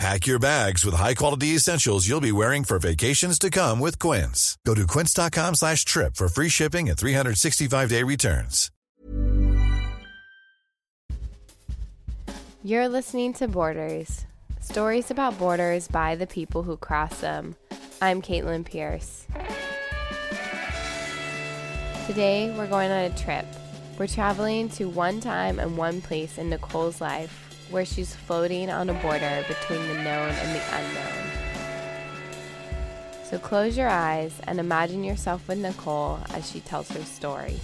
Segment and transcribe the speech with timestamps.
[0.00, 4.56] Pack your bags with high-quality essentials you'll be wearing for vacations to come with Quince.
[4.64, 8.70] Go to quince.com slash trip for free shipping and 365-day returns.
[12.64, 14.24] You're listening to Borders,
[14.62, 17.54] stories about borders by the people who cross them.
[18.00, 19.26] I'm Caitlin Pierce.
[22.06, 23.44] Today, we're going on a trip.
[23.98, 28.90] We're traveling to one time and one place in Nicole's life where she's floating on
[28.90, 31.30] a border between the known and the unknown.
[33.24, 37.60] So close your eyes and imagine yourself with Nicole as she tells her story.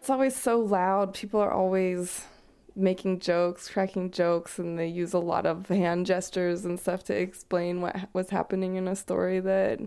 [0.00, 1.14] It's always so loud.
[1.14, 2.24] People are always
[2.74, 7.14] making jokes, cracking jokes, and they use a lot of hand gestures and stuff to
[7.14, 9.78] explain what was happening in a story that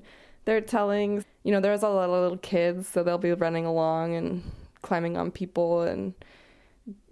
[0.46, 1.26] they're telling.
[1.44, 4.44] You know, there's a lot of little kids, so they'll be running along and
[4.86, 6.14] climbing on people and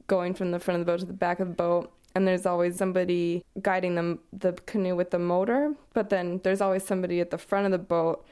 [0.05, 1.91] going from the front of the boat to the back of the boat.
[2.15, 6.85] And there's always somebody guiding them the canoe with the motor, but then there's always
[6.85, 8.23] somebody at the front of the boat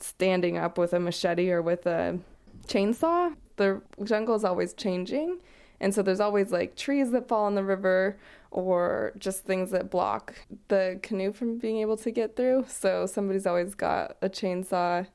[0.00, 2.18] standing up with a machete or with a
[2.66, 3.34] chainsaw.
[3.56, 5.40] The jungle is always changing,
[5.78, 8.16] and so there's always like trees that fall in the river
[8.50, 10.34] or just things that block
[10.68, 12.64] the canoe from being able to get through.
[12.68, 15.06] So somebody's always got a chainsaw.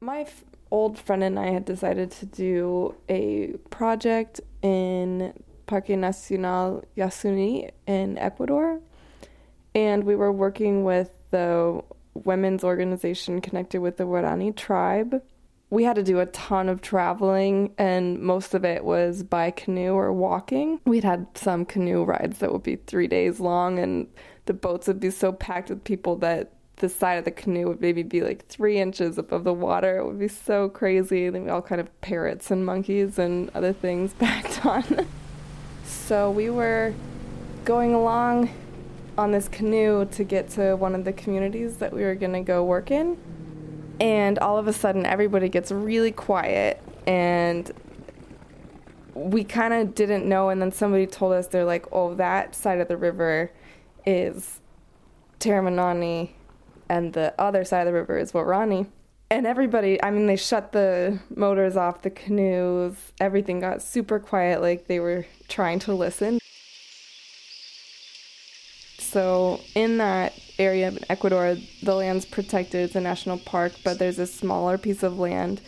[0.00, 5.32] My f- old friend and I had decided to do a project in
[5.66, 8.80] Parque Nacional Yasuni in Ecuador.
[9.74, 11.82] And we were working with the
[12.14, 15.22] women's organization connected with the Waorani tribe.
[15.70, 19.94] We had to do a ton of traveling, and most of it was by canoe
[19.94, 20.78] or walking.
[20.84, 24.06] We'd had some canoe rides that would be three days long, and
[24.46, 26.52] the boats would be so packed with people that
[26.84, 29.96] the side of the canoe would maybe be like three inches above the water.
[29.96, 31.26] It would be so crazy.
[31.26, 35.06] And all kind of parrots and monkeys and other things packed on.
[35.86, 36.92] so we were
[37.64, 38.50] going along
[39.16, 42.42] on this canoe to get to one of the communities that we were going to
[42.42, 43.16] go work in.
[43.98, 46.82] And all of a sudden, everybody gets really quiet.
[47.06, 47.72] And
[49.14, 50.50] we kind of didn't know.
[50.50, 53.52] And then somebody told us, they're like, oh, that side of the river
[54.04, 54.60] is
[55.40, 56.32] Terminani
[56.88, 58.86] and the other side of the river is Waorani.
[59.30, 62.94] And everybody, I mean, they shut the motors off the canoes.
[63.20, 66.38] Everything got super quiet, like they were trying to listen.
[68.98, 72.84] So, in that area of Ecuador, the land's protected.
[72.84, 75.60] It's a national park, but there's a smaller piece of land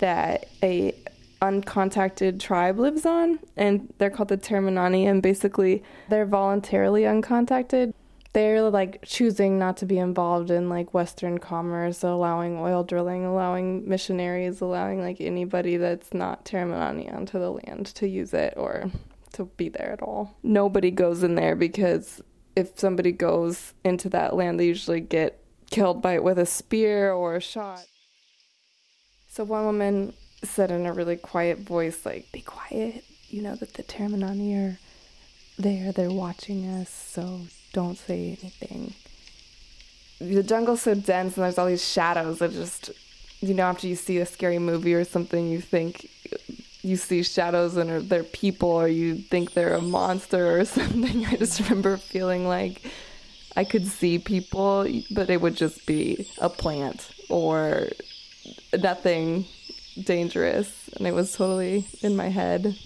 [0.00, 0.94] that a
[1.40, 7.94] uncontacted tribe lives on, and they're called the Terminani, and basically they're voluntarily uncontacted
[8.38, 13.88] they're like choosing not to be involved in like western commerce allowing oil drilling allowing
[13.88, 18.92] missionaries allowing like anybody that's not Terminani onto the land to use it or
[19.32, 20.36] to be there at all.
[20.44, 22.22] Nobody goes in there because
[22.54, 27.12] if somebody goes into that land they usually get killed by it with a spear
[27.12, 27.84] or a shot.
[29.28, 30.12] So one woman
[30.44, 33.02] said in a really quiet voice like be quiet.
[33.30, 34.78] You know that the Terminani are
[35.58, 35.90] there.
[35.90, 36.88] They're watching us.
[36.88, 37.40] So
[37.72, 38.94] don't say anything.
[40.20, 42.90] The jungle's so dense and there's all these shadows that just,
[43.40, 46.08] you know, after you see a scary movie or something, you think
[46.82, 51.26] you see shadows and they're people or you think they're a monster or something.
[51.26, 52.82] I just remember feeling like
[53.56, 57.88] I could see people, but it would just be a plant or
[58.76, 59.46] nothing
[60.02, 60.88] dangerous.
[60.96, 62.76] And it was totally in my head.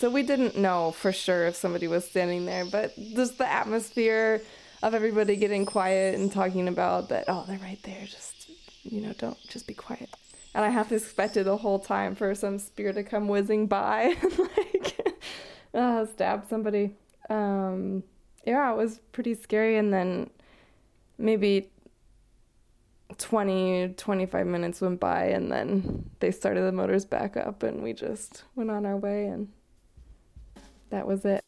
[0.00, 4.40] So we didn't know for sure if somebody was standing there, but just the atmosphere
[4.82, 8.06] of everybody getting quiet and talking about that, oh, they're right there.
[8.06, 8.50] Just,
[8.82, 10.08] you know, don't just be quiet.
[10.54, 14.38] And I half expected the whole time for some spear to come whizzing by and
[14.38, 15.18] like
[15.74, 16.94] uh, stab somebody.
[17.28, 18.02] Um,
[18.46, 19.76] yeah, it was pretty scary.
[19.76, 20.30] And then
[21.18, 21.68] maybe
[23.18, 27.92] 20, 25 minutes went by, and then they started the motors back up, and we
[27.92, 29.48] just went on our way, and
[30.90, 31.44] that was it.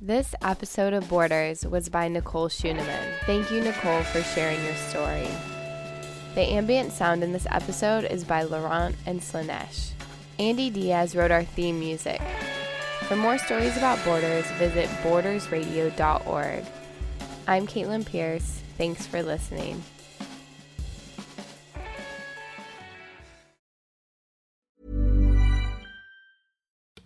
[0.00, 3.18] This episode of Borders was by Nicole Schuneman.
[3.24, 5.28] Thank you, Nicole, for sharing your story.
[6.34, 9.90] The ambient sound in this episode is by Laurent and Slanesh.
[10.40, 12.20] Andy Diaz wrote our theme music.
[13.06, 16.64] For more stories about Borders, visit bordersradio.org.
[17.46, 18.60] I'm Caitlin Pierce.
[18.78, 19.82] Thanks for listening.